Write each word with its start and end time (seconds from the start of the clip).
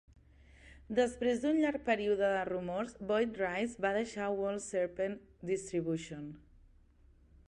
Després 0.99 1.41
d'un 1.43 1.59
llarg 1.63 1.83
període 1.89 2.31
de 2.35 2.39
rumors, 2.49 2.95
Boyd 3.11 3.37
Rice 3.43 3.85
va 3.87 3.93
deixar 3.99 4.33
World 4.39 4.63
Serpent 4.71 5.19
Distribution. 5.51 6.25